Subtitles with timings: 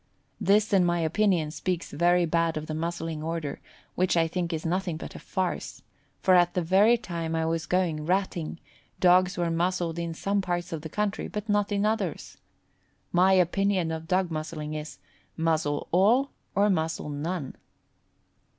[0.39, 3.61] This in my opinion, speaks very bad of the Muzzling Order,
[3.93, 5.83] which I think is nothing but a farce,
[6.21, 8.59] for at the very time I was going ratting,
[8.99, 12.37] dogs were muzzled in some parts of the country but not in others.
[13.11, 14.97] My opinion of dog muzzling is,
[15.37, 17.55] muzzle all or muzzle none.